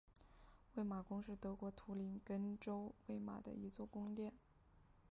[0.73, 4.33] 魏玛宫是德国图林根州魏玛的一座宫殿。